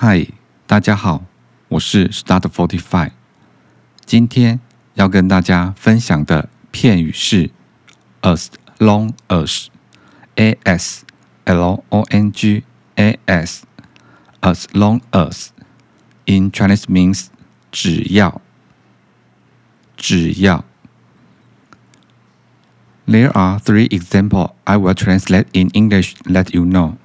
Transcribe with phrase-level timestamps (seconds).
[0.00, 0.26] 嗨，
[0.66, 1.24] 大家好，
[1.68, 3.12] 我是 Start Forty Five。
[4.04, 4.60] 今天
[4.94, 7.50] 要跟大家分享的片语是
[8.22, 8.48] as
[8.78, 11.04] long as，a s
[11.44, 12.64] l o n g
[12.96, 15.48] a s，as long as
[16.26, 17.26] in Chinese means
[17.70, 18.40] 只要，
[19.96, 20.64] 只要。
[23.06, 26.96] There are three examples I will translate in English let you know.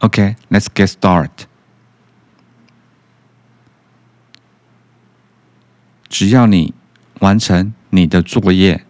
[0.00, 1.46] Okay, let's get started.
[6.13, 6.75] 只要你
[7.21, 8.85] 完成你的作业，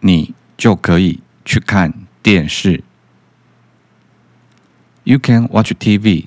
[0.00, 2.84] 你就可以去看电视。
[5.04, 6.26] You can watch TV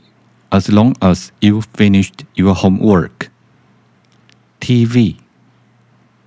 [0.49, 3.27] as long as you finished your homework.
[4.59, 5.17] TV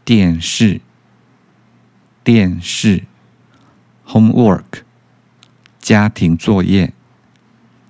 [0.04, 0.80] 电视
[2.22, 3.02] 电视
[4.06, 4.82] homework
[5.80, 6.94] 家庭作业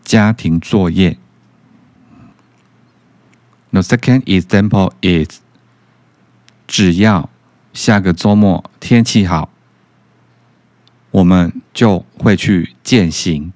[0.02, 1.18] 家庭作业。
[3.72, 5.42] The second example is
[6.68, 7.30] 只要
[7.72, 9.50] 下个周末天气好，
[11.10, 13.52] 我们就会去健行。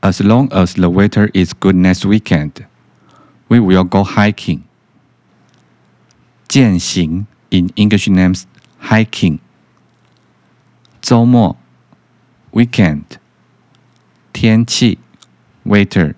[0.00, 2.64] As long as the weather is good next weekend,
[3.48, 4.60] we will go hiking.
[6.48, 8.44] 健行 in English names
[8.80, 9.40] hiking.
[11.02, 11.56] 周末
[12.52, 13.02] weekend,
[14.32, 15.00] 天气
[15.64, 16.14] weather.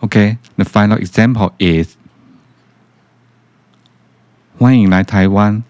[0.00, 1.96] Okay, the final example is
[4.58, 5.62] 欢迎来台湾。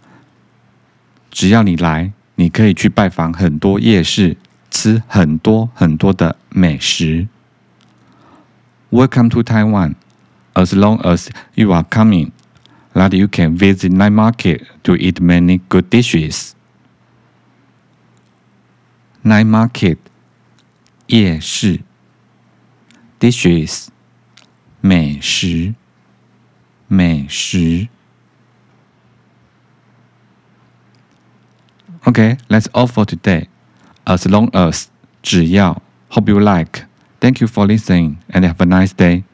[1.30, 4.36] 只要你来，你可以去拜访很多夜市，
[4.70, 7.28] 吃很多很多的美食。
[8.90, 9.94] Welcome to Taiwan.
[10.54, 12.32] As long as you are coming,
[12.94, 16.52] that you can visit night market to eat many good dishes.
[19.22, 19.98] Night market
[21.06, 21.80] 夜市
[23.20, 23.88] ，dishes
[24.80, 25.74] 美食
[26.88, 27.88] 美食。
[32.06, 33.48] Okay, that's all for today.
[34.06, 34.88] As long as
[35.22, 36.84] 只要 hope you like.
[37.20, 39.24] Thank you for listening and have a nice day.